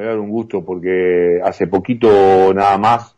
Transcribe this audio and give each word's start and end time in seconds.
me 0.00 0.06
da 0.06 0.18
un 0.18 0.30
gusto 0.30 0.64
porque 0.64 1.40
hace 1.44 1.66
poquito 1.66 2.54
nada 2.54 2.78
más 2.78 3.14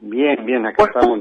Bien, 0.00 0.44
bien, 0.44 0.66
acá 0.66 0.86
estamos. 0.86 1.20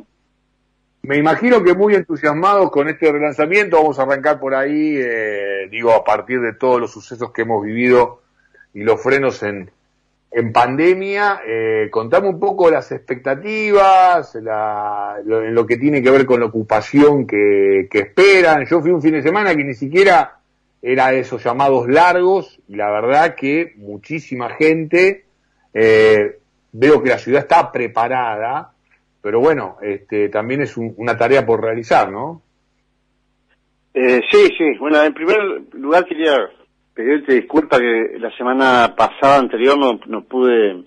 Me 1.04 1.18
imagino 1.18 1.64
que 1.64 1.76
muy 1.76 1.94
entusiasmados 1.94 2.72
con 2.72 2.90
este 2.90 3.12
relanzamiento. 3.12 3.78
Vamos 3.78 4.00
a 4.00 4.04
arrancar 4.04 4.40
por 4.40 4.56
ahí, 4.56 4.98
eh, 4.98 5.68
digo, 5.70 5.94
a 5.94 6.04
partir 6.04 6.42
de 6.42 6.54
todos 6.54 6.82
los 6.82 6.92
sucesos 6.92 7.32
que 7.32 7.44
hemos 7.44 7.64
vivido 7.64 8.24
y 8.74 8.82
los 8.82 9.04
frenos 9.04 9.44
en, 9.44 9.70
en 10.32 10.52
pandemia, 10.52 11.42
eh, 11.46 11.88
contame 11.90 12.28
un 12.30 12.40
poco 12.40 12.70
las 12.70 12.92
expectativas, 12.92 14.36
lo, 14.36 15.44
en 15.44 15.56
lo 15.56 15.66
que 15.66 15.78
tiene 15.78 16.02
que 16.02 16.12
ver 16.12 16.26
con 16.26 16.40
la 16.40 16.48
ocupación 16.48 17.26
que, 17.26 17.88
esperan. 17.92 18.66
Yo 18.66 18.82
fui 18.82 18.92
un 18.92 19.02
fin 19.02 19.14
de 19.14 19.22
semana 19.22 19.56
que 19.56 19.64
ni 19.64 19.74
siquiera 19.74 20.40
era 20.82 21.10
de 21.10 21.20
esos 21.20 21.44
llamados 21.44 21.90
largos 21.90 22.60
la 22.68 22.92
verdad 22.92 23.36
que 23.36 23.74
muchísima 23.78 24.50
gente, 24.52 25.26
eh, 25.74 26.38
veo 26.72 27.02
que 27.02 27.10
la 27.10 27.18
ciudad 27.18 27.42
está 27.42 27.72
preparada, 27.72 28.72
pero 29.22 29.40
bueno, 29.40 29.78
este, 29.82 30.30
también 30.30 30.62
es 30.62 30.78
una 30.78 31.18
tarea 31.18 31.46
por 31.46 31.62
realizar, 31.62 32.12
¿no? 32.12 32.42
Eh, 33.94 34.22
sí, 34.30 34.54
sí. 34.58 34.78
Bueno, 34.80 35.02
en 35.04 35.14
primer 35.14 35.40
lugar 35.74 36.06
quería 36.06 36.36
pedirte 36.98 37.36
disculpa 37.36 37.78
que 37.78 38.18
la 38.18 38.36
semana 38.36 38.96
pasada, 38.98 39.38
anterior, 39.38 39.78
no, 39.78 40.00
no 40.08 40.24
pude 40.24 40.84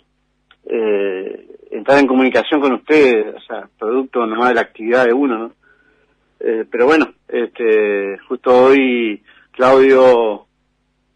eh, 0.66 1.46
entrar 1.70 2.00
en 2.00 2.08
comunicación 2.08 2.60
con 2.60 2.72
ustedes, 2.72 3.32
o 3.36 3.40
sea, 3.42 3.68
producto 3.78 4.26
nomás 4.26 4.48
de 4.48 4.54
la 4.56 4.62
actividad 4.62 5.06
de 5.06 5.12
uno, 5.12 5.38
¿no? 5.38 5.52
Eh, 6.40 6.64
pero 6.68 6.86
bueno, 6.86 7.12
este, 7.28 8.18
justo 8.26 8.64
hoy 8.64 9.22
Claudio 9.52 10.46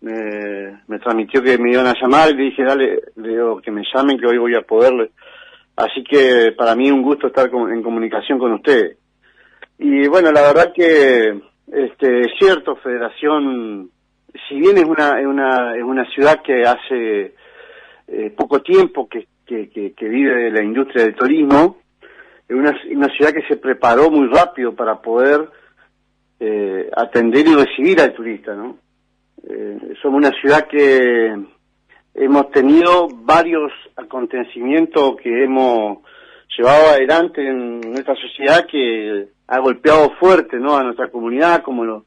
me, 0.00 0.82
me, 0.86 0.98
transmitió 1.00 1.42
que 1.42 1.58
me 1.58 1.72
iban 1.72 1.88
a 1.88 2.00
llamar 2.00 2.30
y 2.30 2.36
le 2.36 2.42
dije, 2.44 2.62
dale, 2.62 3.00
le 3.16 3.28
digo 3.30 3.60
que 3.60 3.72
me 3.72 3.82
llamen, 3.92 4.16
que 4.16 4.26
hoy 4.26 4.38
voy 4.38 4.54
a 4.54 4.62
poderle. 4.62 5.10
Así 5.74 6.04
que 6.04 6.52
para 6.56 6.76
mí 6.76 6.88
un 6.88 7.02
gusto 7.02 7.26
estar 7.26 7.50
en 7.50 7.82
comunicación 7.82 8.38
con 8.38 8.52
ustedes. 8.52 8.96
Y 9.76 10.06
bueno, 10.06 10.30
la 10.30 10.42
verdad 10.42 10.72
que 10.72 11.40
este, 11.72 12.20
es 12.20 12.32
cierto, 12.38 12.76
Federación 12.76 13.90
si 14.48 14.56
bien 14.56 14.76
es 14.78 14.84
una, 14.84 15.20
es 15.20 15.26
una, 15.26 15.76
es 15.76 15.82
una 15.82 16.04
ciudad 16.10 16.42
que 16.42 16.64
hace 16.64 17.34
eh, 18.08 18.30
poco 18.36 18.60
tiempo 18.60 19.08
que, 19.08 19.26
que, 19.46 20.08
vive 20.08 20.44
de 20.44 20.50
la 20.50 20.62
industria 20.62 21.04
del 21.04 21.14
turismo, 21.14 21.78
es 22.48 22.56
una, 22.56 22.74
una 22.90 23.08
ciudad 23.08 23.32
que 23.32 23.46
se 23.46 23.56
preparó 23.56 24.10
muy 24.10 24.28
rápido 24.28 24.74
para 24.74 25.00
poder 25.00 25.48
eh, 26.40 26.90
atender 26.96 27.46
y 27.46 27.54
recibir 27.54 28.00
al 28.00 28.12
turista, 28.12 28.54
¿no? 28.54 28.78
Eh, 29.48 29.94
somos 30.02 30.18
una 30.18 30.30
ciudad 30.40 30.66
que 30.66 31.36
hemos 32.14 32.50
tenido 32.50 33.08
varios 33.08 33.72
acontecimientos 33.96 35.16
que 35.22 35.44
hemos 35.44 35.98
llevado 36.56 36.90
adelante 36.90 37.46
en 37.46 37.80
nuestra 37.80 38.14
sociedad 38.16 38.66
que 38.66 39.28
ha 39.46 39.58
golpeado 39.60 40.10
fuerte, 40.18 40.58
¿no? 40.58 40.76
A 40.76 40.82
nuestra 40.82 41.08
comunidad, 41.10 41.62
como 41.62 41.84
lo, 41.84 42.06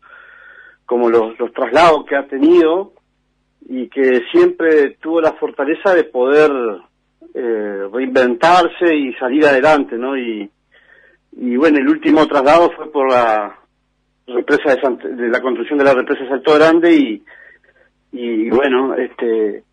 como 0.87 1.09
los, 1.09 1.37
los 1.37 1.53
traslados 1.53 2.05
que 2.05 2.15
ha 2.15 2.25
tenido 2.27 2.93
y 3.69 3.89
que 3.89 4.23
siempre 4.31 4.97
tuvo 5.01 5.21
la 5.21 5.33
fortaleza 5.33 5.93
de 5.93 6.05
poder 6.05 6.49
eh, 7.35 7.87
reinventarse 7.91 8.95
y 8.95 9.13
salir 9.15 9.45
adelante, 9.45 9.97
¿no? 9.97 10.17
Y, 10.17 10.49
y 11.33 11.55
bueno, 11.57 11.77
el 11.77 11.89
último 11.89 12.25
traslado 12.25 12.71
fue 12.71 12.89
por 12.89 13.11
la 13.11 13.59
represa 14.25 14.75
de, 14.75 15.15
de 15.15 15.27
la 15.27 15.41
construcción 15.41 15.77
de 15.77 15.85
la 15.85 15.93
represa 15.93 16.23
de 16.23 16.29
Salto 16.29 16.53
Grande 16.55 16.95
y, 16.95 17.23
y 18.13 18.49
bueno, 18.49 18.95
este, 18.95 19.63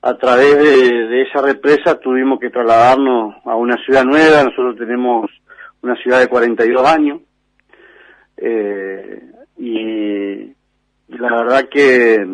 a 0.00 0.14
través 0.16 0.56
de, 0.56 1.06
de, 1.08 1.22
esa 1.22 1.42
represa 1.42 2.00
tuvimos 2.00 2.40
que 2.40 2.48
trasladarnos 2.50 3.36
a 3.44 3.56
una 3.56 3.76
ciudad 3.84 4.04
nueva, 4.04 4.42
nosotros 4.42 4.76
tenemos 4.78 5.30
una 5.82 5.96
ciudad 5.96 6.20
de 6.20 6.28
42 6.28 6.86
años, 6.86 7.20
eh, 8.38 9.22
y 9.58 10.52
la 11.18 11.36
verdad 11.36 11.68
que 11.68 12.26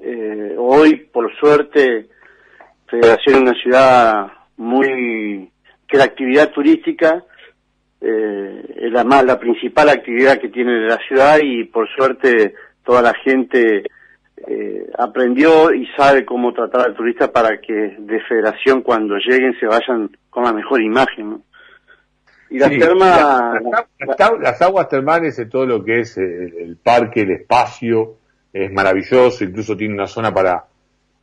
eh, 0.00 0.54
hoy, 0.58 0.96
por 1.12 1.34
suerte, 1.36 2.08
Federación 2.86 3.36
es 3.36 3.40
una 3.42 3.62
ciudad 3.62 4.32
muy 4.56 5.50
que 5.88 5.96
la 5.96 6.04
actividad 6.04 6.50
turística 6.50 7.24
eh, 8.00 8.74
es 8.76 8.92
la 8.92 9.04
más 9.04 9.24
la 9.24 9.38
principal 9.38 9.88
actividad 9.88 10.38
que 10.38 10.48
tiene 10.48 10.86
la 10.86 10.98
ciudad 11.08 11.38
y 11.42 11.64
por 11.64 11.88
suerte 11.88 12.54
toda 12.84 13.00
la 13.00 13.14
gente 13.14 13.84
eh, 14.46 14.90
aprendió 14.98 15.72
y 15.72 15.86
sabe 15.96 16.24
cómo 16.24 16.52
tratar 16.52 16.82
al 16.82 16.94
turista 16.94 17.32
para 17.32 17.60
que 17.60 17.96
de 17.98 18.20
Federación 18.28 18.82
cuando 18.82 19.16
lleguen 19.16 19.58
se 19.58 19.66
vayan 19.66 20.10
con 20.28 20.44
la 20.44 20.52
mejor 20.52 20.82
imagen. 20.82 21.30
¿no? 21.30 21.42
Y 22.54 22.58
las 22.58 22.70
las, 24.40 24.62
aguas 24.62 24.88
termales 24.88 25.42
todo 25.50 25.66
lo 25.66 25.84
que 25.84 26.00
es 26.00 26.16
el, 26.16 26.78
parque, 26.82 27.22
el 27.22 27.32
espacio, 27.32 28.16
es 28.52 28.72
maravilloso, 28.72 29.42
incluso 29.42 29.76
tiene 29.76 29.94
una 29.94 30.06
zona 30.06 30.32
para, 30.32 30.64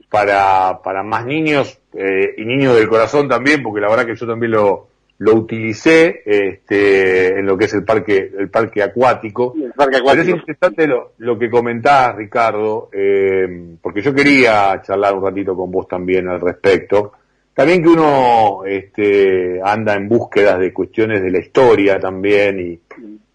para, 0.09 0.81
para 0.83 1.03
más 1.03 1.25
niños 1.25 1.79
eh, 1.93 2.35
y 2.37 2.43
niños 2.43 2.75
del 2.75 2.89
corazón 2.89 3.29
también, 3.29 3.63
porque 3.63 3.79
la 3.79 3.89
verdad 3.89 4.05
que 4.05 4.15
yo 4.15 4.27
también 4.27 4.51
lo, 4.51 4.89
lo 5.19 5.35
utilicé 5.35 6.23
este, 6.25 7.39
en 7.39 7.45
lo 7.45 7.57
que 7.57 7.65
es 7.65 7.73
el 7.75 7.85
parque, 7.85 8.31
el 8.37 8.49
parque 8.49 8.83
acuático. 8.83 9.53
Pero 9.77 10.21
es 10.21 10.27
interesante 10.27 10.87
lo, 10.87 11.13
lo 11.19 11.39
que 11.39 11.49
comentás, 11.49 12.15
Ricardo, 12.15 12.89
eh, 12.91 13.75
porque 13.81 14.01
yo 14.01 14.13
quería 14.13 14.81
charlar 14.81 15.15
un 15.15 15.23
ratito 15.23 15.55
con 15.55 15.71
vos 15.71 15.87
también 15.87 16.27
al 16.27 16.41
respecto. 16.41 17.13
También 17.53 17.84
que 17.84 17.89
uno 17.89 18.63
este, 18.66 19.62
anda 19.63 19.95
en 19.95 20.07
búsquedas 20.07 20.59
de 20.59 20.72
cuestiones 20.72 21.22
de 21.22 21.31
la 21.31 21.39
historia 21.39 22.00
también 22.00 22.79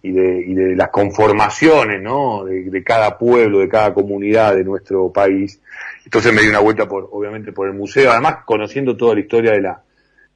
y, 0.03 0.11
de, 0.11 0.45
y 0.47 0.55
de 0.55 0.75
las 0.75 0.89
conformaciones 0.89 2.01
¿no? 2.01 2.45
De, 2.45 2.83
cada 2.83 3.19
pueblo, 3.19 3.59
de 3.59 3.69
cada 3.69 3.93
comunidad 3.93 4.57
de 4.57 4.65
nuestro 4.65 5.13
país. 5.13 5.61
Entonces 6.05 6.33
me 6.33 6.43
di 6.43 6.49
una 6.49 6.61
vuelta 6.61 6.89
por, 6.89 7.09
obviamente, 7.13 7.53
por 7.53 7.69
el 7.69 7.75
museo, 7.75 8.11
además 8.11 8.39
conociendo 8.47 8.97
toda 8.97 9.15
la 9.15 9.21
historia 9.21 9.53
de 9.53 9.61
la, 9.61 9.83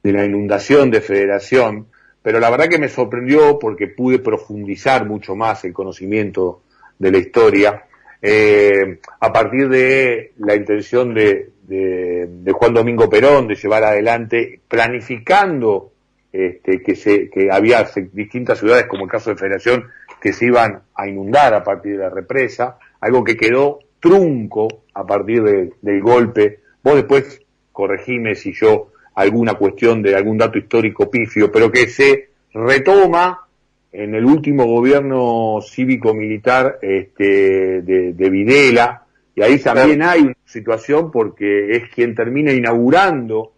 de 0.03 0.11
la 0.11 0.25
inundación 0.25 0.91
de 0.91 1.01
Federación, 1.01 1.87
pero 2.21 2.39
la 2.39 2.51
verdad 2.51 2.69
que 2.69 2.77
me 2.77 2.87
sorprendió 2.87 3.57
porque 3.57 3.87
pude 3.87 4.19
profundizar 4.19 5.07
mucho 5.07 5.35
más 5.35 5.65
el 5.65 5.73
conocimiento 5.73 6.61
de 6.99 7.11
la 7.11 7.17
historia 7.17 7.85
eh, 8.21 8.99
a 9.19 9.33
partir 9.33 9.67
de 9.69 10.33
la 10.37 10.55
intención 10.55 11.15
de, 11.15 11.50
de, 11.67 12.51
Juan 12.53 12.73
Domingo 12.73 13.09
Perón 13.09 13.47
de 13.47 13.55
llevar 13.55 13.83
adelante, 13.83 14.59
planificando 14.67 15.91
este, 16.31 16.81
que, 16.81 16.95
se, 16.95 17.29
que 17.29 17.51
había 17.51 17.87
distintas 18.11 18.59
ciudades, 18.59 18.85
como 18.87 19.05
el 19.05 19.09
caso 19.09 19.29
de 19.29 19.37
Federación, 19.37 19.85
que 20.21 20.33
se 20.33 20.45
iban 20.45 20.81
a 20.95 21.07
inundar 21.07 21.53
a 21.53 21.63
partir 21.63 21.93
de 21.93 22.03
la 22.03 22.09
represa, 22.09 22.77
algo 22.99 23.23
que 23.23 23.37
quedó 23.37 23.79
trunco 23.99 24.83
a 24.93 25.05
partir 25.05 25.71
del 25.81 26.01
golpe. 26.01 26.59
Vos 26.83 26.95
después 26.95 27.41
corregime 27.71 28.35
si 28.35 28.53
yo 28.53 28.91
alguna 29.15 29.55
cuestión 29.55 30.01
de 30.01 30.15
algún 30.15 30.37
dato 30.37 30.57
histórico 30.57 31.09
pifio, 31.09 31.51
pero 31.51 31.71
que 31.71 31.87
se 31.87 32.29
retoma 32.53 33.47
en 33.91 34.15
el 34.15 34.25
último 34.25 34.65
gobierno 34.65 35.59
cívico-militar 35.61 36.79
este, 36.81 37.81
de, 37.81 38.13
de 38.13 38.29
Videla, 38.29 39.00
Y 39.35 39.41
ahí 39.41 39.59
también 39.59 40.01
hay 40.03 40.21
una 40.21 40.35
situación 40.45 41.11
porque 41.11 41.75
es 41.75 41.89
quien 41.89 42.15
termina 42.15 42.51
inaugurando, 42.51 43.53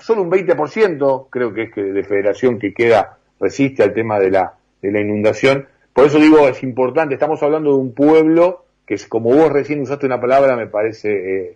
solo 0.00 0.22
un 0.22 0.30
20% 0.30 1.26
creo 1.30 1.52
que 1.52 1.62
es 1.64 1.72
que 1.72 1.82
de 1.82 2.04
federación 2.04 2.58
que 2.58 2.72
queda 2.72 3.18
resiste 3.40 3.82
al 3.82 3.94
tema 3.94 4.18
de 4.18 4.30
la, 4.30 4.54
de 4.82 4.92
la 4.92 5.00
inundación. 5.00 5.66
Por 5.92 6.06
eso 6.06 6.18
digo, 6.18 6.46
es 6.48 6.62
importante, 6.62 7.14
estamos 7.14 7.42
hablando 7.42 7.70
de 7.70 7.78
un 7.78 7.94
pueblo 7.94 8.64
que 8.86 8.94
es, 8.94 9.06
como 9.06 9.30
vos 9.30 9.50
recién 9.50 9.80
usaste 9.80 10.06
una 10.06 10.20
palabra, 10.20 10.56
me 10.56 10.66
parece 10.66 11.10
eh, 11.10 11.54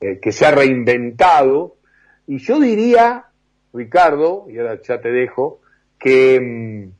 eh, 0.00 0.18
que 0.20 0.32
se 0.32 0.46
ha 0.46 0.50
reinventado. 0.50 1.76
Y 2.26 2.38
yo 2.38 2.58
diría, 2.58 3.26
Ricardo, 3.72 4.46
y 4.48 4.58
ahora 4.58 4.80
ya 4.82 5.00
te 5.00 5.10
dejo, 5.10 5.60
que, 5.98 6.40
mm, 6.40 6.90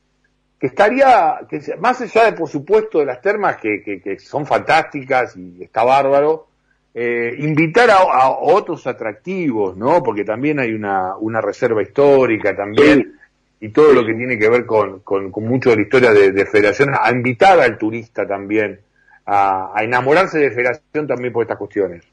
que 0.65 0.69
estaría, 0.69 1.41
que 1.47 1.61
más 1.79 2.01
allá 2.01 2.25
de, 2.25 2.33
por 2.33 2.49
supuesto, 2.49 3.01
de 3.01 3.05
las 3.05 3.21
termas 3.21 3.59
que, 3.59 4.17
son 4.19 4.47
fantásticas 4.47 5.37
y 5.37 5.63
está 5.63 5.85
bárbaro, 5.85 6.47
eh, 6.95 7.35
invitar 7.37 7.91
a, 7.91 8.31
otros 8.31 8.87
atractivos, 8.87 9.77
¿no? 9.77 10.03
Porque 10.03 10.25
también 10.25 10.59
hay 10.59 10.73
una, 10.73 11.19
una 11.19 11.43
reserva 11.43 11.83
histórica 11.83 12.57
también 12.57 13.13
y 13.61 13.69
todo 13.69 13.93
lo 13.93 14.07
que 14.07 14.15
tiene 14.15 14.39
que 14.39 14.49
ver 14.49 14.65
con, 14.65 15.01
con, 15.01 15.31
mucho 15.45 15.69
de 15.69 15.77
la 15.77 15.83
historia 15.83 16.13
de, 16.13 16.33
de, 16.33 16.47
Federación, 16.47 16.95
a 16.99 17.13
invitar 17.13 17.61
al 17.61 17.77
turista 17.77 18.27
también 18.27 18.81
a, 19.27 19.71
a 19.79 19.85
enamorarse 19.85 20.39
de 20.39 20.51
Federación 20.51 21.07
también 21.07 21.31
por 21.31 21.43
estas 21.43 21.59
cuestiones. 21.59 22.07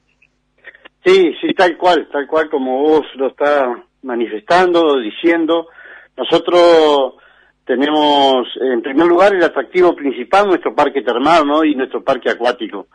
Sí, 1.06 1.33
sí, 1.39 1.53
tal 1.56 1.77
cual, 1.77 2.09
tal 2.12 2.27
cual 2.27 2.50
como 2.50 2.81
vos 2.81 3.06
lo 3.15 3.27
estás 3.27 3.63
manifestando, 4.01 5.00
diciendo. 5.00 5.68
Nosotros 6.18 7.13
tenemos, 7.72 8.50
en 8.60 8.82
primer 8.82 9.08
lugar, 9.08 9.34
el 9.34 9.42
atractivo 9.42 9.96
principal, 9.96 10.46
nuestro 10.46 10.76
parque 10.76 11.04
termal, 11.04 11.48
¿no? 11.48 11.64
Y 11.64 11.74
nuestro 11.74 12.04
parque 12.04 12.30
acuático, 12.30 12.88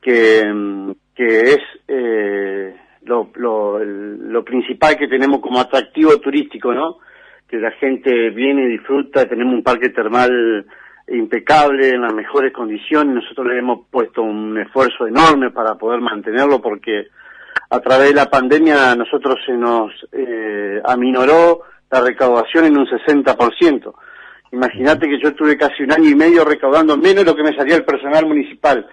que, 0.00 0.94
que 1.16 1.40
es 1.40 1.58
eh, 1.88 2.76
lo, 3.02 3.28
lo, 3.34 3.80
lo 3.82 4.44
principal 4.44 4.96
que 4.96 5.08
tenemos 5.08 5.40
como 5.40 5.58
atractivo 5.58 6.16
turístico, 6.18 6.72
¿no? 6.72 6.98
Que 7.48 7.56
la 7.56 7.72
gente 7.72 8.30
viene 8.30 8.66
y 8.66 8.78
disfruta, 8.78 9.28
tenemos 9.28 9.52
un 9.52 9.64
parque 9.64 9.88
termal 9.88 10.64
impecable, 11.08 11.88
en 11.88 12.02
las 12.02 12.14
mejores 12.14 12.52
condiciones, 12.52 13.12
nosotros 13.12 13.48
le 13.48 13.58
hemos 13.58 13.88
puesto 13.90 14.22
un 14.22 14.56
esfuerzo 14.58 15.08
enorme 15.08 15.50
para 15.50 15.74
poder 15.74 16.00
mantenerlo 16.00 16.62
porque 16.62 17.08
a 17.68 17.80
través 17.80 18.10
de 18.10 18.14
la 18.14 18.30
pandemia 18.30 18.94
nosotros 18.94 19.38
se 19.44 19.54
nos 19.54 19.90
eh, 20.12 20.80
aminoró 20.84 21.62
la 21.90 22.00
recaudación 22.00 22.66
en 22.66 22.78
un 22.78 22.86
60%. 22.86 23.92
Imagínate 24.52 25.08
que 25.08 25.20
yo 25.20 25.28
estuve 25.28 25.56
casi 25.56 25.82
un 25.82 25.92
año 25.92 26.08
y 26.08 26.14
medio 26.14 26.44
recaudando 26.44 26.96
menos 26.96 27.24
de 27.24 27.30
lo 27.30 27.36
que 27.36 27.42
me 27.42 27.54
salía 27.56 27.76
el 27.76 27.84
personal 27.84 28.26
municipal. 28.26 28.86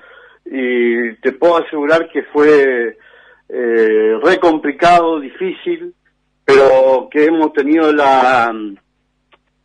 Y 0.45 1.13
te 1.15 1.33
puedo 1.33 1.57
asegurar 1.57 2.09
que 2.09 2.23
fue 2.23 2.97
eh, 3.49 4.19
re 4.21 4.39
complicado, 4.39 5.19
difícil, 5.19 5.93
pero 6.45 7.09
que 7.11 7.25
hemos 7.25 7.51
tenido 7.53 7.91
la, 7.91 8.53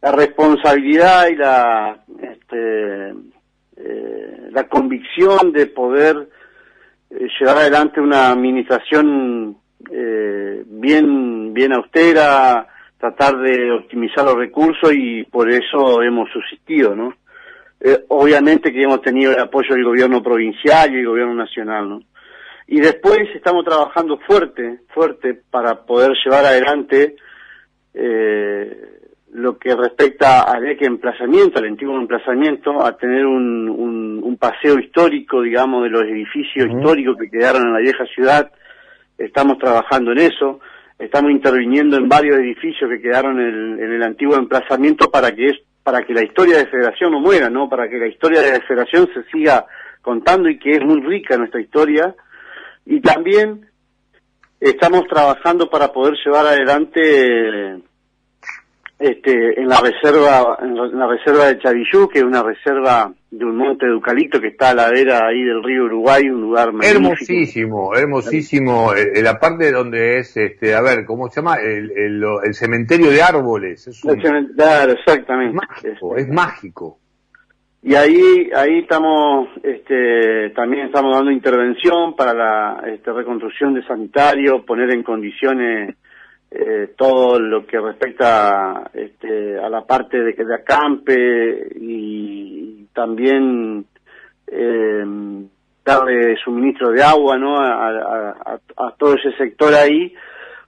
responsabilidad 0.02 1.28
y 1.28 1.36
la, 1.36 2.04
este, 2.20 3.10
eh, 3.76 4.48
la 4.50 4.68
convicción 4.68 5.52
de 5.52 5.66
poder 5.66 6.28
eh, 7.10 7.28
llevar 7.38 7.58
adelante 7.58 8.00
una 8.00 8.32
administración 8.32 9.58
eh, 9.90 10.64
bien, 10.66 11.52
bien 11.52 11.72
austera, 11.72 12.66
tratar 13.02 13.36
de 13.38 13.72
optimizar 13.72 14.24
los 14.24 14.36
recursos 14.36 14.92
y 14.94 15.24
por 15.24 15.50
eso 15.50 16.00
hemos 16.02 16.30
subsistido, 16.30 16.94
¿no? 16.94 17.12
Eh, 17.80 18.04
obviamente 18.06 18.72
que 18.72 18.80
hemos 18.80 19.02
tenido 19.02 19.32
el 19.32 19.40
apoyo 19.40 19.74
del 19.74 19.84
gobierno 19.84 20.22
provincial 20.22 20.94
y 20.94 21.00
el 21.00 21.08
gobierno 21.08 21.34
nacional, 21.34 21.88
¿no? 21.88 22.02
Y 22.68 22.78
después 22.78 23.18
estamos 23.34 23.64
trabajando 23.64 24.18
fuerte, 24.18 24.82
fuerte 24.94 25.36
para 25.50 25.84
poder 25.84 26.12
llevar 26.24 26.44
adelante 26.44 27.16
eh, 27.92 29.00
lo 29.32 29.58
que 29.58 29.74
respecta 29.74 30.42
al 30.42 30.64
eje 30.68 30.86
emplazamiento, 30.86 31.58
al 31.58 31.64
antiguo 31.64 31.96
emplazamiento, 31.98 32.86
a 32.86 32.96
tener 32.96 33.26
un, 33.26 33.68
un, 33.68 34.36
paseo 34.36 34.78
histórico, 34.78 35.42
digamos, 35.42 35.82
de 35.82 35.90
los 35.90 36.02
edificios 36.02 36.68
históricos 36.68 37.16
que 37.18 37.30
quedaron 37.30 37.66
en 37.66 37.72
la 37.72 37.80
vieja 37.80 38.04
ciudad. 38.06 38.52
Estamos 39.18 39.58
trabajando 39.58 40.12
en 40.12 40.18
eso. 40.18 40.60
Estamos 41.02 41.32
interviniendo 41.32 41.96
en 41.96 42.08
varios 42.08 42.38
edificios 42.38 42.88
que 42.88 43.02
quedaron 43.02 43.40
en 43.40 43.92
el, 43.92 44.02
antiguo 44.04 44.36
emplazamiento 44.36 45.10
para 45.10 45.34
que 45.34 45.48
es, 45.48 45.56
para 45.82 46.02
que 46.02 46.14
la 46.14 46.22
historia 46.22 46.58
de 46.58 46.66
Federación 46.66 47.10
no 47.10 47.18
muera, 47.18 47.50
¿no? 47.50 47.68
Para 47.68 47.88
que 47.88 47.98
la 47.98 48.06
historia 48.06 48.40
de 48.40 48.60
Federación 48.60 49.10
se 49.12 49.24
siga 49.24 49.66
contando 50.00 50.48
y 50.48 50.60
que 50.60 50.70
es 50.70 50.80
muy 50.80 51.00
rica 51.00 51.36
nuestra 51.36 51.60
historia. 51.60 52.14
Y 52.86 53.00
también 53.00 53.66
estamos 54.60 55.08
trabajando 55.08 55.68
para 55.68 55.92
poder 55.92 56.14
llevar 56.24 56.46
adelante 56.46 57.82
este, 59.02 59.60
en 59.60 59.66
la 59.66 59.80
reserva 59.80 60.58
en 60.62 60.76
la 60.76 61.08
reserva 61.08 61.46
de 61.46 61.58
Chavillú, 61.58 62.08
que 62.08 62.20
es 62.20 62.24
una 62.24 62.40
reserva 62.40 63.12
de 63.32 63.44
un 63.44 63.56
monte 63.56 63.86
de 63.86 63.92
eucalipto 63.92 64.40
que 64.40 64.48
está 64.48 64.70
a 64.70 64.74
la 64.74 64.90
vera 64.90 65.26
ahí 65.26 65.42
del 65.42 65.60
río 65.60 65.86
Uruguay, 65.86 66.28
un 66.28 66.42
lugar 66.42 66.70
hermosísimo, 66.80 67.96
hermosísimo, 67.96 68.94
en 68.94 69.08
eh, 69.08 69.10
eh, 69.16 69.22
la 69.22 69.40
parte 69.40 69.72
donde 69.72 70.18
es, 70.18 70.36
este, 70.36 70.76
a 70.76 70.82
ver, 70.82 71.04
¿cómo 71.04 71.28
se 71.28 71.40
llama? 71.40 71.56
El, 71.56 71.90
el, 71.90 72.54
cementerio 72.54 73.10
de 73.10 73.22
árboles. 73.22 73.88
Es 73.88 74.02
Claro, 74.02 74.92
exactamente. 74.92 75.58
Es 76.16 76.28
mágico, 76.28 76.98
Y 77.82 77.96
ahí, 77.96 78.50
ahí 78.54 78.78
estamos, 78.78 79.48
este, 79.64 80.50
también 80.50 80.86
estamos 80.86 81.12
dando 81.16 81.32
intervención 81.32 82.14
para 82.14 82.32
la 82.34 82.84
este, 82.86 83.12
reconstrucción 83.12 83.74
de 83.74 83.84
sanitario, 83.84 84.64
poner 84.64 84.92
en 84.92 85.02
condiciones 85.02 85.96
eh, 86.54 86.92
todo 86.98 87.38
lo 87.38 87.66
que 87.66 87.80
respecta 87.80 88.90
este, 88.92 89.58
a 89.58 89.70
la 89.70 89.86
parte 89.86 90.20
de 90.20 90.34
que 90.34 90.44
de 90.44 90.54
acampe 90.54 91.68
y, 91.80 92.86
también 92.92 93.86
eh, 94.46 95.02
darle 95.82 96.36
suministro 96.44 96.90
de 96.90 97.02
agua 97.02 97.38
¿no? 97.38 97.56
A, 97.58 98.58
todo 98.98 99.14
ese 99.14 99.34
sector 99.38 99.72
ahí 99.72 100.12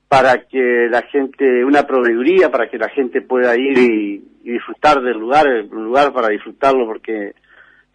para 0.08 0.46
que 0.46 0.88
la 0.90 1.02
gente, 1.02 1.62
una 1.62 1.82
proveeduría 1.82 2.50
para 2.50 2.70
que 2.70 2.78
la 2.78 2.88
gente 2.88 3.20
pueda 3.20 3.54
ir 3.54 3.78
y, 3.78 4.24
disfrutar 4.42 5.02
del 5.02 5.18
lugar, 5.18 5.46
un 5.70 5.84
lugar 5.84 6.12
para 6.12 6.28
disfrutarlo 6.28 6.86
porque 6.86 7.34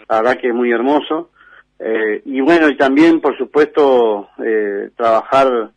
la 0.08 0.18
verdad 0.18 0.38
que 0.40 0.50
es 0.50 0.54
muy 0.54 0.72
hermoso. 0.72 1.32
Eh, 1.80 2.22
y 2.26 2.42
bueno, 2.42 2.70
y 2.70 2.76
también, 2.76 3.22
por 3.22 3.38
supuesto, 3.38 4.30
eh, 4.44 4.90
trabajar 4.96 5.72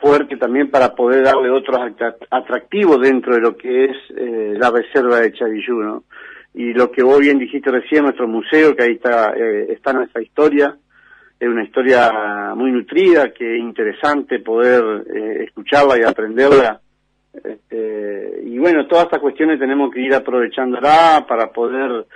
fuerte 0.00 0.36
también 0.36 0.70
para 0.70 0.94
poder 0.94 1.24
darle 1.24 1.50
otros 1.50 1.78
atractivos 2.30 3.00
dentro 3.00 3.34
de 3.34 3.40
lo 3.40 3.56
que 3.56 3.84
es 3.84 3.96
eh, 4.16 4.54
la 4.56 4.70
reserva 4.70 5.20
de 5.20 5.32
Chavillú, 5.32 5.82
¿no? 5.82 6.04
Y 6.54 6.72
lo 6.72 6.90
que 6.90 7.02
vos 7.02 7.20
bien 7.20 7.38
dijiste 7.38 7.70
recién, 7.70 8.02
nuestro 8.02 8.26
museo, 8.26 8.74
que 8.74 8.82
ahí 8.82 8.92
está, 8.92 9.34
eh, 9.36 9.72
está 9.72 9.92
nuestra 9.92 10.20
historia, 10.20 10.76
es 11.38 11.48
una 11.48 11.64
historia 11.64 12.54
muy 12.56 12.72
nutrida, 12.72 13.32
que 13.32 13.56
es 13.56 13.60
interesante 13.60 14.40
poder 14.40 15.06
eh, 15.14 15.44
escucharla 15.44 15.98
y 15.98 16.02
aprenderla. 16.02 16.80
Este, 17.32 18.42
y 18.44 18.58
bueno, 18.58 18.86
todas 18.88 19.04
estas 19.04 19.20
cuestiones 19.20 19.60
tenemos 19.60 19.92
que 19.92 20.00
ir 20.00 20.12
aprovechándola 20.12 21.24
para 21.28 21.52
poder 21.52 22.06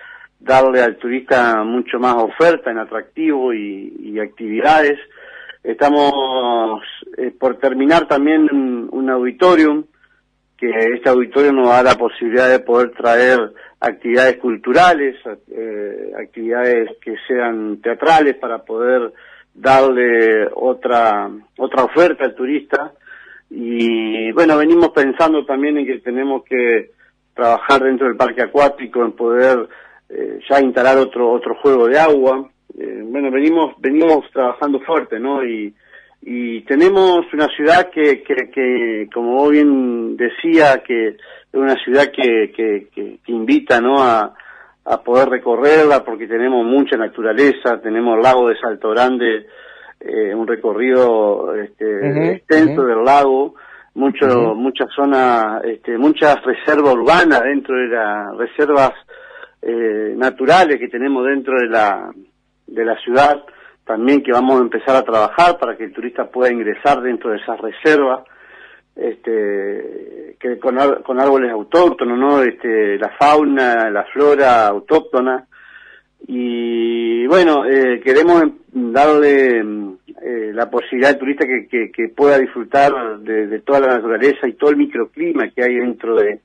darle 0.40 0.82
al 0.82 0.96
turista 0.96 1.62
mucho 1.62 1.98
más 1.98 2.16
oferta 2.16 2.70
en 2.70 2.78
atractivo 2.78 3.54
y, 3.54 3.94
y 4.00 4.18
actividades 4.18 4.98
Estamos 5.64 6.82
eh, 7.16 7.32
por 7.40 7.56
terminar 7.56 8.06
también 8.06 8.50
un, 8.92 9.08
auditorium, 9.08 9.84
que 10.58 10.68
este 10.68 11.08
auditorio 11.08 11.52
nos 11.52 11.68
da 11.68 11.82
la 11.82 11.94
posibilidad 11.94 12.50
de 12.50 12.58
poder 12.58 12.90
traer 12.90 13.38
actividades 13.80 14.36
culturales, 14.36 15.16
eh, 15.50 16.12
actividades 16.20 16.90
que 17.00 17.14
sean 17.26 17.80
teatrales 17.80 18.36
para 18.36 18.58
poder 18.58 19.10
darle 19.54 20.48
otra 20.54 21.30
otra 21.56 21.84
oferta 21.84 22.24
al 22.24 22.34
turista. 22.34 22.92
Y 23.48 24.32
bueno 24.32 24.58
venimos 24.58 24.90
pensando 24.90 25.46
también 25.46 25.78
en 25.78 25.86
que 25.86 25.98
tenemos 26.00 26.44
que 26.44 26.90
trabajar 27.34 27.82
dentro 27.82 28.06
del 28.06 28.16
parque 28.16 28.42
acuático 28.42 29.02
en 29.02 29.12
poder 29.12 29.66
eh, 30.10 30.40
ya 30.48 30.60
instalar 30.60 30.98
otro 30.98 31.30
otro 31.30 31.54
juego 31.56 31.88
de 31.88 31.98
agua 31.98 32.50
eh, 32.78 33.02
bueno, 33.04 33.30
venimos, 33.30 33.74
venimos 33.78 34.30
trabajando 34.32 34.80
fuerte, 34.80 35.18
¿no? 35.20 35.44
Y, 35.44 35.74
y 36.22 36.62
tenemos 36.62 37.20
una 37.32 37.48
ciudad 37.48 37.90
que, 37.90 38.22
que, 38.22 38.50
que, 38.50 39.08
como 39.12 39.34
vos 39.34 39.50
bien 39.50 40.16
decía, 40.16 40.82
que 40.82 41.08
es 41.08 41.16
una 41.52 41.76
ciudad 41.84 42.10
que, 42.10 42.50
que, 42.52 42.88
que, 42.94 43.18
invita, 43.26 43.80
¿no? 43.80 44.02
A, 44.02 44.34
a 44.86 45.02
poder 45.02 45.28
recorrerla 45.28 46.04
porque 46.04 46.26
tenemos 46.26 46.64
mucha 46.64 46.96
naturaleza, 46.96 47.80
tenemos 47.82 48.16
el 48.16 48.22
lago 48.22 48.48
de 48.48 48.58
Salto 48.58 48.90
Grande, 48.90 49.46
eh, 50.00 50.34
un 50.34 50.46
recorrido 50.46 51.54
este, 51.54 52.34
extenso 52.34 52.82
del 52.84 53.04
lago, 53.04 53.54
mucho, 53.94 54.54
muchas 54.54 54.88
zonas, 54.94 55.64
este, 55.64 55.96
muchas 55.96 56.42
reservas 56.44 56.94
urbanas 56.94 57.42
dentro 57.42 57.76
de 57.76 57.88
las 57.88 58.36
reservas 58.36 58.92
eh, 59.62 60.12
naturales 60.16 60.78
que 60.78 60.88
tenemos 60.88 61.24
dentro 61.24 61.58
de 61.58 61.68
la, 61.68 62.12
de 62.66 62.84
la 62.84 62.96
ciudad, 62.98 63.42
también 63.84 64.22
que 64.22 64.32
vamos 64.32 64.58
a 64.58 64.62
empezar 64.62 64.96
a 64.96 65.02
trabajar 65.02 65.58
para 65.58 65.76
que 65.76 65.84
el 65.84 65.92
turista 65.92 66.30
pueda 66.30 66.52
ingresar 66.52 67.02
dentro 67.02 67.30
de 67.30 67.36
esas 67.36 67.60
reservas, 67.60 68.24
este, 68.96 70.36
que 70.38 70.58
con, 70.58 70.76
con 71.02 71.20
árboles 71.20 71.50
autóctonos, 71.50 72.18
¿no? 72.18 72.42
Este, 72.42 72.96
la 72.98 73.10
fauna, 73.18 73.90
la 73.90 74.04
flora 74.04 74.66
autóctona. 74.68 75.46
Y 76.26 77.26
bueno, 77.26 77.66
eh, 77.66 78.00
queremos 78.02 78.44
darle 78.72 79.58
eh, 80.22 80.52
la 80.54 80.70
posibilidad 80.70 81.10
al 81.10 81.18
turista 81.18 81.44
que, 81.46 81.90
que, 81.90 82.08
pueda 82.08 82.38
disfrutar 82.38 83.18
de, 83.20 83.58
toda 83.60 83.80
la 83.80 83.96
naturaleza 83.96 84.48
y 84.48 84.54
todo 84.54 84.70
el 84.70 84.76
microclima 84.76 85.50
que 85.50 85.62
hay 85.62 85.74
dentro 85.74 86.16
de, 86.16 86.40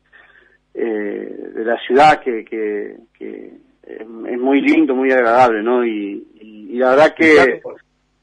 eh, 0.74 1.52
de 1.56 1.66
la 1.66 1.80
ciudad, 1.80 2.20
que, 2.22 2.44
que, 2.44 3.52
es 3.90 4.40
muy 4.40 4.62
lindo, 4.62 4.96
muy 4.96 5.12
agradable, 5.12 5.64
¿no? 5.64 5.86
Y, 5.86 6.26
la 6.74 6.92
verdad 6.92 7.16
que... 7.16 7.62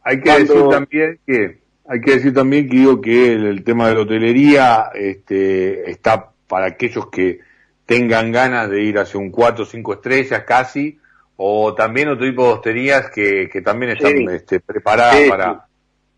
Hay 0.03 0.21
que 0.21 0.31
decir 0.31 0.69
también 0.71 1.19
que 1.27 1.59
hay 1.89 2.01
que 2.01 2.13
decir 2.13 2.35
también 2.35 2.69
que 2.69 2.77
digo 2.77 3.01
que 3.01 3.33
el, 3.33 3.63
tema 3.63 3.89
de 3.89 3.95
la 3.95 4.01
hotelería 4.01 4.91
este, 4.95 5.91
está 5.91 6.31
para 6.49 6.67
aquellos 6.67 7.09
que 7.11 7.41
tengan 7.87 8.33
ganas 8.33 8.69
de 8.69 8.83
ir 8.83 8.99
hacia 8.99 9.21
un 9.21 9.31
4 9.31 9.63
o 9.63 9.67
5 9.67 9.93
estrellas 9.95 10.43
casi, 10.45 10.99
o 11.37 11.75
también 11.75 12.09
otro 12.09 12.27
tipo 12.27 12.45
de 12.45 12.53
hosterías 12.55 13.11
que, 13.11 13.49
que 13.49 13.63
también 13.63 13.93
están 13.93 14.17
este, 14.31 14.59
preparadas 14.59 15.29
para, 15.29 15.67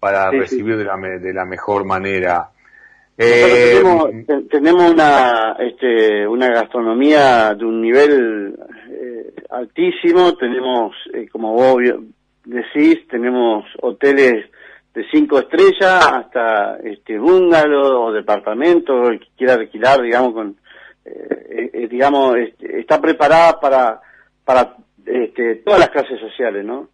para 0.00 0.30
recibir 0.30 0.76
de 0.76 0.84
la, 0.84 0.96
de 0.96 1.34
la 1.34 1.44
mejor 1.44 1.84
manera. 1.84 2.50
Eh, 3.18 3.82
tenemos, 4.48 4.92
una, 4.92 5.56
este, 5.58 6.26
una 6.26 6.48
gastronomía 6.48 7.52
de 7.54 7.64
un 7.64 7.82
nivel 7.82 8.56
eh, 9.18 9.34
altísimo, 9.50 10.36
tenemos, 10.36 10.94
eh, 11.12 11.28
como 11.30 11.52
vos 11.54 11.82
decís, 12.44 13.06
tenemos 13.08 13.64
hoteles 13.80 14.46
de 14.94 15.04
cinco 15.12 15.38
estrellas 15.38 16.06
hasta 16.06 16.78
este 16.78 17.18
bungalow 17.18 18.06
o 18.06 18.12
departamento, 18.12 19.08
el 19.08 19.20
que 19.20 19.28
quiera 19.36 19.54
alquilar, 19.54 20.02
digamos, 20.02 20.32
con, 20.32 20.56
digamos, 21.90 22.36
este, 22.36 22.80
está 22.80 23.00
preparada 23.00 23.60
para, 23.60 24.00
para 24.44 24.76
este, 25.04 25.56
todas 25.56 25.80
las 25.80 25.90
clases 25.90 26.18
sociales, 26.20 26.64
¿no? 26.64 26.88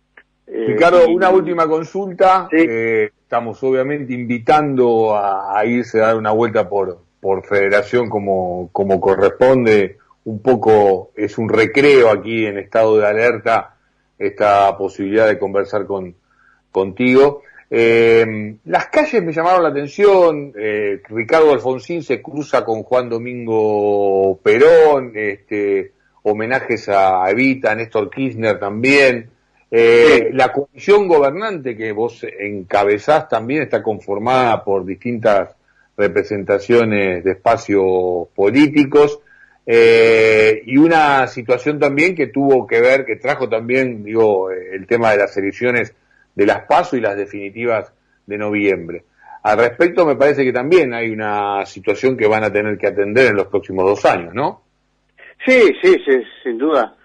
Eh, 0.47 0.65
Ricardo, 0.69 1.09
una 1.09 1.31
última 1.31 1.67
consulta. 1.67 2.49
Eh, 2.53 3.11
estamos 3.23 3.63
obviamente 3.63 4.13
invitando 4.13 5.17
a, 5.17 5.65
irse 5.65 6.01
a 6.01 6.07
dar 6.07 6.17
una 6.17 6.33
vuelta 6.33 6.69
por, 6.69 6.99
por 7.21 7.45
federación 7.45 8.09
como, 8.09 8.69
como 8.73 9.01
corresponde. 9.01 9.99
Un 10.25 10.41
poco 10.41 11.13
es 11.15 11.37
un 11.39 11.49
recreo 11.49 12.11
aquí 12.11 12.47
en 12.47 12.59
estado 12.59 12.99
de 12.99 13.07
alerta 13.07 13.77
esta 14.19 14.77
posibilidad 14.77 15.27
de 15.27 15.39
conversar 15.39 15.87
con, 15.87 16.15
contigo. 16.71 17.43
Eh, 17.71 18.57
las 18.65 18.87
calles 18.87 19.23
me 19.23 19.33
llamaron 19.33 19.63
la 19.63 19.71
atención. 19.71 20.53
Ricardo 21.09 21.53
Alfonsín 21.53 22.03
se 22.03 22.23
cruza 22.23 22.65
con 22.65 22.83
Juan 22.85 23.09
Domingo 23.09 24.39
Perón. 24.43 25.13
Este, 25.15 25.93
homenajes 26.25 26.89
a 26.89 27.31
Evita, 27.31 27.73
a 27.73 27.75
Néstor 27.75 28.11
Kirchner 28.11 28.59
también. 28.59 29.31
Eh, 29.71 30.31
la 30.33 30.53
comisión 30.53 31.09
gobernante 31.09 31.77
que 31.77 31.93
vos 31.93 32.25
encabezás 32.39 33.29
también 33.29 33.63
está 33.63 33.83
conformada 33.83 34.63
por 34.65 34.85
distintas 34.85 35.55
representaciones 35.97 37.25
de 37.25 37.33
espacios 37.33 38.29
políticos 38.35 39.21
eh, 39.67 40.63
y 40.67 40.77
una 40.77 41.27
situación 41.27 41.79
también 41.79 42.15
que 42.15 42.27
tuvo 42.27 42.67
que 42.67 42.81
ver, 42.81 43.05
que 43.05 43.17
trajo 43.17 43.49
también, 43.49 44.05
digo, 44.05 44.51
el 44.51 44.87
tema 44.87 45.13
de 45.13 45.19
las 45.19 45.37
elecciones 45.37 45.95
de 46.35 46.47
las 46.47 46.67
PASO 46.67 46.97
y 46.97 47.01
las 47.01 47.17
definitivas 47.17 47.93
de 48.27 48.39
noviembre. 48.39 49.05
Al 49.43 49.59
respecto, 49.59 50.07
me 50.07 50.17
parece 50.17 50.45
que 50.45 50.53
también 50.53 50.95
hay 50.95 51.11
una 51.11 51.67
situación 51.67 52.17
que 52.17 52.27
van 52.27 52.45
a 52.45 52.53
tener 52.53 52.79
que 52.79 52.87
atender 52.87 53.27
en 53.29 53.37
los 53.37 53.47
próximos 53.49 53.85
dos 53.85 54.05
años, 54.07 54.35
¿no? 54.35 54.63
Sí, 55.47 55.75
sí, 55.83 55.97
sí 56.07 56.23
sin 56.43 56.59
duda. 56.59 56.97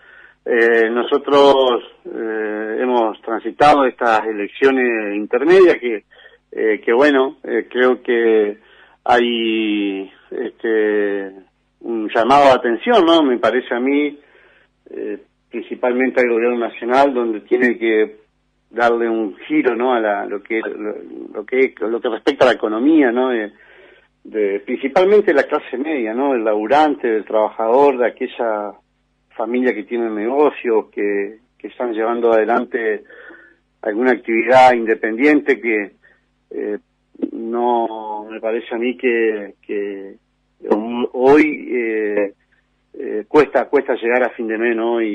Eh, 0.46 0.90
nosotros 0.90 1.84
eh, 2.06 2.78
hemos 2.80 3.22
transitado 3.22 3.86
estas 3.86 4.26
elecciones 4.26 5.16
intermedias 5.16 5.78
que, 5.78 6.04
eh, 6.52 6.82
que 6.84 6.94
bueno, 6.94 7.38
creo 7.70 8.02
que 8.02 8.58
hay 9.04 10.12
este, 10.32 11.32
un 11.82 12.10
llamado 12.10 12.46
de 12.46 12.52
atención, 12.52 13.06
¿no? 13.06 13.24
Me 13.24 13.38
parece 13.38 13.74
a 13.74 13.80
mí, 13.80 14.20
principalmente 15.50 16.22
al 16.22 16.30
gobierno 16.30 16.58
nacional, 16.58 17.14
donde 17.14 17.42
tiene 17.42 17.78
que 17.78 18.18
darle 18.70 19.10
un 19.10 19.36
giro, 19.48 19.76
¿no? 19.76 19.94
A 19.94 20.00
la, 20.00 20.26
lo 20.26 20.42
que 20.42 20.60
lo, 20.62 21.46
que 21.46 21.74
lo 21.80 22.00
que 22.00 22.10
respecta 22.10 22.46
a 22.46 22.50
la 22.50 22.54
economía, 22.54 23.12
¿no? 23.12 23.30
de 24.24 24.60
principalmente 24.60 25.34
la 25.34 25.44
clase 25.44 25.78
media, 25.78 26.14
¿no? 26.14 26.36
El 26.36 26.44
laburante, 26.44 27.08
del 27.08 27.26
trabajador, 27.26 27.98
de 27.98 28.08
aquella 28.08 28.74
familia 29.30 29.74
que 29.74 29.86
tiene 29.86 30.10
negocio, 30.10 30.90
que, 30.92 31.40
que 31.58 31.68
están 31.68 31.94
llevando 31.94 32.32
adelante 32.32 33.04
alguna 33.82 34.12
actividad 34.12 34.74
independiente 34.74 35.60
que 35.60 35.92
eh, 36.52 36.78
no 37.32 38.28
me 38.30 38.40
parece 38.40 38.76
a 38.76 38.78
mí 38.78 38.98
que 38.98 39.56
hoy 41.14 41.70
eh, 41.72 42.34
eh, 42.94 43.26
cuesta 43.28 43.66
cuesta 43.66 43.96
llegar 43.96 44.24
a 44.24 44.32
fin 44.32 44.48
de 44.48 44.58
mes, 44.58 44.76
¿no? 44.76 45.02
Y, 45.02 45.08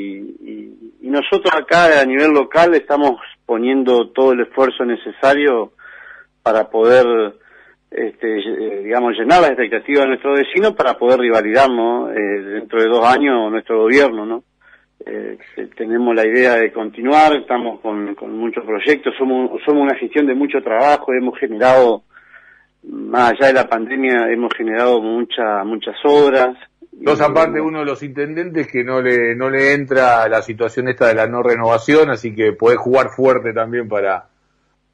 y, 1.00 1.08
nosotros 1.08 1.54
acá 1.54 2.00
a 2.00 2.04
nivel 2.04 2.32
local 2.32 2.74
estamos 2.74 3.20
poniendo 3.46 4.10
todo 4.10 4.32
el 4.32 4.40
esfuerzo 4.40 4.84
necesario 4.84 5.72
para 6.42 6.68
poder 6.68 7.06
este, 7.94 8.38
eh, 8.38 8.82
digamos, 8.82 9.12
llenar 9.16 9.40
las 9.40 9.50
expectativas 9.50 10.02
de 10.02 10.08
nuestros 10.08 10.40
vecinos 10.40 10.72
para 10.72 10.94
poder 10.94 11.20
rivalidar, 11.20 11.68
eh, 11.70 12.42
dentro 12.54 12.82
de 12.82 12.88
dos 12.88 13.06
años 13.06 13.52
nuestro 13.52 13.82
gobierno, 13.82 14.26
¿no? 14.26 14.42
Eh, 15.06 15.38
tenemos 15.76 16.12
la 16.14 16.26
idea 16.26 16.56
de 16.56 16.72
continuar, 16.72 17.36
estamos 17.36 17.78
con, 17.80 18.16
con 18.16 18.36
muchos 18.36 18.64
proyectos, 18.64 19.14
somos, 19.16 19.62
somos 19.64 19.82
una 19.84 19.94
gestión 19.96 20.26
de 20.26 20.34
mucho 20.34 20.60
trabajo, 20.60 21.12
hemos 21.12 21.38
generado, 21.38 22.02
más 22.88 23.32
allá 23.32 23.48
de 23.48 23.52
la 23.54 23.68
pandemia, 23.68 24.30
hemos 24.30 24.52
generado 24.54 25.00
muchas 25.00 25.64
muchas 25.64 25.96
obras. 26.04 26.56
Dos 26.92 27.20
aparte 27.20 27.60
uno 27.60 27.80
de 27.80 27.84
los 27.86 28.02
intendentes 28.02 28.68
que 28.68 28.84
no 28.84 29.00
le 29.00 29.34
no 29.34 29.50
le 29.50 29.72
entra 29.72 30.28
la 30.28 30.42
situación 30.42 30.88
esta 30.88 31.08
de 31.08 31.14
la 31.14 31.26
no 31.26 31.42
renovación, 31.42 32.10
así 32.10 32.34
que 32.34 32.52
puede 32.52 32.76
jugar 32.76 33.08
fuerte 33.08 33.52
también 33.52 33.88
para, 33.88 34.28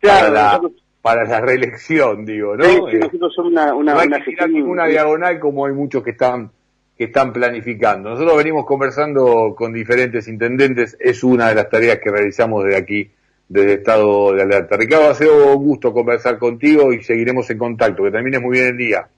claro, 0.00 0.32
la, 0.32 0.61
para 1.02 1.25
la 1.25 1.40
reelección, 1.40 2.25
digo, 2.25 2.56
¿no? 2.56 2.64
Sí, 2.64 2.80
eh, 2.92 2.99
nosotros 3.00 3.35
somos 3.35 3.52
una, 3.52 3.75
una, 3.75 3.94
no 3.94 4.00
hay 4.00 4.62
una, 4.62 4.87
diagonal 4.87 5.38
como 5.38 5.66
hay 5.66 5.73
muchos 5.73 6.02
que 6.02 6.11
están 6.11 6.50
que 6.97 7.04
están 7.04 7.32
planificando. 7.32 8.11
Nosotros 8.11 8.37
venimos 8.37 8.66
conversando 8.66 9.54
con 9.56 9.73
diferentes 9.73 10.28
intendentes, 10.28 10.97
es 11.00 11.25
una 11.25 11.49
de 11.49 11.54
las 11.54 11.70
tareas 11.70 11.99
que 11.99 12.11
realizamos 12.11 12.64
desde 12.64 12.76
aquí, 12.76 13.11
desde 13.50 13.75
Estado 13.75 14.33
de 14.33 14.42
Alerta. 14.42 14.76
Ricardo, 14.76 15.11
ha 15.11 15.14
sido 15.14 15.57
un 15.57 15.64
gusto 15.64 15.92
conversar 15.92 16.38
contigo 16.38 16.92
y 16.92 17.02
seguiremos 17.02 17.50
en 17.50 17.59
contacto. 17.59 18.04
Que 18.04 18.12
termines 18.12 18.40
muy 18.40 18.52
bien 18.52 18.69
el 18.69 18.76
día. 18.76 19.09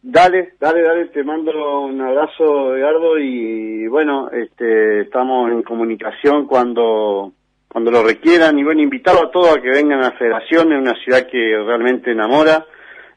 Dale, 0.00 0.54
dale, 0.58 0.82
dale, 0.82 1.06
te 1.08 1.22
mando 1.22 1.82
un 1.82 2.00
abrazo, 2.00 2.74
Edgardo, 2.74 3.18
y 3.18 3.86
bueno, 3.88 4.30
este, 4.30 5.02
estamos 5.02 5.52
en 5.52 5.62
comunicación 5.62 6.46
cuando 6.46 7.32
cuando 7.68 7.90
lo 7.90 8.02
requieran 8.02 8.58
y 8.58 8.64
bueno, 8.64 8.80
invitado 8.80 9.26
a 9.26 9.30
todos 9.30 9.58
a 9.58 9.60
que 9.60 9.68
vengan 9.68 10.02
a 10.02 10.12
Federación, 10.12 10.72
es 10.72 10.80
una 10.80 10.94
ciudad 11.04 11.26
que 11.30 11.58
realmente 11.66 12.12
enamora 12.12 12.64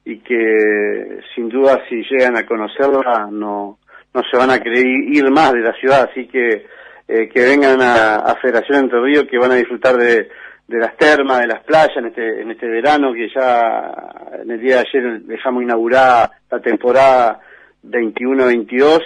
y 0.04 0.18
que 0.20 1.22
sin 1.34 1.48
duda 1.48 1.82
si 1.88 2.04
llegan 2.10 2.36
a 2.36 2.46
conocerla 2.46 3.30
no, 3.32 3.78
no 4.14 4.22
se 4.30 4.38
van 4.38 4.50
a 4.50 4.60
querer 4.60 4.86
ir 4.86 5.32
más 5.32 5.54
de 5.54 5.62
la 5.62 5.74
ciudad, 5.76 6.10
así 6.12 6.28
que 6.28 6.66
eh, 7.12 7.28
que 7.28 7.42
vengan 7.42 7.82
a, 7.82 8.36
Federación 8.42 8.86
Entre 8.86 9.02
Ríos, 9.02 9.26
que 9.30 9.38
van 9.38 9.52
a 9.52 9.56
disfrutar 9.56 9.98
de, 9.98 10.30
las 10.70 10.96
termas, 10.96 11.42
de 11.42 11.48
las 11.48 11.62
playas 11.64 11.98
en 11.98 12.06
este, 12.06 12.42
en 12.42 12.52
este 12.52 12.68
verano, 12.68 13.12
que 13.12 13.28
ya 13.36 13.94
en 14.42 14.50
el 14.50 14.62
día 14.62 14.76
de 14.76 14.88
ayer 14.88 15.22
dejamos 15.24 15.64
inaugurada 15.64 16.32
la 16.50 16.60
temporada 16.62 17.42
21-22 17.84 19.02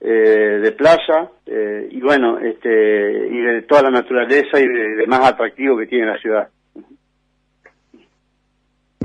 eh, 0.00 0.10
de 0.62 0.72
playa 0.72 1.30
eh, 1.46 1.88
y 1.90 2.00
bueno, 2.02 2.38
este, 2.38 2.68
y 2.68 3.40
de 3.40 3.62
toda 3.62 3.84
la 3.84 3.90
naturaleza 3.92 4.60
y 4.60 4.68
de, 4.68 5.06
más 5.06 5.20
atractivo 5.20 5.78
que 5.78 5.86
tiene 5.86 6.04
la 6.04 6.18
ciudad. 6.18 6.48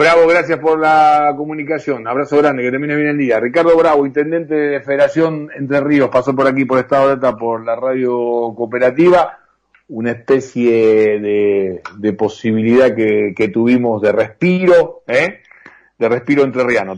Bravo, 0.03 0.27
gracias 0.27 0.60
por 0.60 0.77
la 0.77 1.33
comunicación. 1.38 2.05
Abrazo 2.10 2.38
grande, 2.39 2.62
que 2.62 2.72
termine 2.72 2.93
bien 2.93 3.07
el 3.07 3.17
día. 3.17 3.39
Ricardo 3.39 3.77
Bravo, 3.77 4.05
intendente 4.05 4.53
de 4.53 4.81
Federación 4.81 5.50
Entre 5.55 5.79
Ríos, 5.79 6.10
pasó 6.10 6.36
por 6.36 6.45
aquí 6.45 6.65
por 6.65 6.77
Estado 6.79 7.07
de 7.07 7.15
Data, 7.15 7.38
por 7.38 7.63
la 7.63 7.77
radio 7.77 8.53
cooperativa. 8.53 9.39
Una 9.88 10.12
especie 10.12 11.22
de, 11.22 12.13
posibilidad 12.17 12.93
que, 12.93 13.33
que 13.33 13.48
tuvimos 13.48 14.01
de 14.01 14.12
respiro, 14.12 15.03
¿eh? 15.07 15.39
de 15.98 16.10
respiro 16.10 16.43
entrerriano. 16.43 16.91